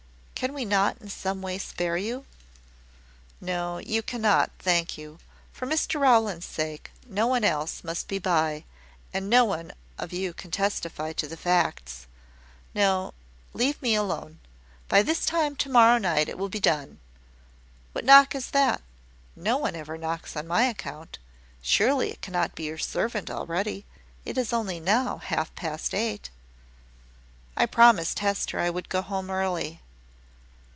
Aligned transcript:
Can 0.41 0.55
we 0.55 0.65
not 0.65 0.97
in 0.99 1.07
some 1.07 1.43
way 1.43 1.59
spare 1.59 1.97
you?" 1.97 2.25
"No, 3.39 3.77
you 3.77 4.01
cannot, 4.01 4.49
thank 4.57 4.97
you. 4.97 5.19
For 5.53 5.67
Mr 5.67 5.99
Rowland's 5.99 6.47
sake, 6.47 6.89
no 7.05 7.27
one 7.27 7.43
must 7.43 8.07
be 8.07 8.17
by; 8.17 8.63
and 9.13 9.29
none 9.29 9.71
of 9.99 10.11
you 10.11 10.33
can 10.33 10.49
testify 10.49 11.13
to 11.13 11.27
the 11.27 11.37
facts. 11.37 12.07
No; 12.73 13.13
leave 13.53 13.79
me 13.83 13.93
alone. 13.93 14.39
By 14.89 15.03
this 15.03 15.27
time 15.27 15.55
to 15.57 15.69
morrow 15.69 15.99
night 15.99 16.27
it 16.27 16.39
will 16.39 16.49
be 16.49 16.59
done. 16.59 16.99
What 17.93 18.03
knock 18.03 18.33
is 18.33 18.49
that? 18.49 18.81
No 19.35 19.57
one 19.59 19.75
ever 19.75 19.95
knocks 19.95 20.35
on 20.35 20.47
my 20.47 20.63
account. 20.63 21.19
Surely 21.61 22.09
it 22.13 22.21
cannot 22.23 22.55
be 22.55 22.63
your 22.63 22.79
servant 22.79 23.29
already. 23.29 23.85
It 24.25 24.39
is 24.39 24.51
only 24.51 24.79
now 24.79 25.17
half 25.19 25.53
past 25.53 25.93
eight." 25.93 26.31
"I 27.55 27.67
promised 27.67 28.17
Hester 28.25 28.59
I 28.59 28.71
would 28.71 28.89
go 28.89 29.03
home 29.03 29.29
early." 29.29 29.81